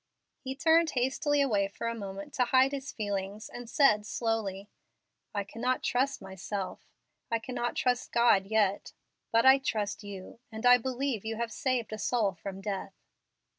He 0.39 0.55
turned 0.55 0.89
hastily 0.89 1.41
away 1.41 1.67
for 1.67 1.85
a 1.87 1.93
moment 1.93 2.33
to 2.33 2.45
hide 2.45 2.71
his 2.71 2.91
feelings, 2.91 3.47
and 3.47 3.69
said, 3.69 4.03
slowly, 4.03 4.67
"I 5.35 5.43
cannot 5.43 5.83
trust 5.83 6.23
myself 6.23 6.87
I 7.29 7.37
cannot 7.37 7.75
trust 7.75 8.11
God 8.11 8.47
yet; 8.47 8.93
but 9.31 9.45
I 9.45 9.59
trust 9.59 10.03
you, 10.03 10.39
and 10.51 10.65
I 10.65 10.79
believe 10.79 11.23
you 11.23 11.35
have 11.35 11.51
saved 11.51 11.93
a 11.93 11.99
soul 11.99 12.33
from 12.33 12.61
death." 12.61 12.95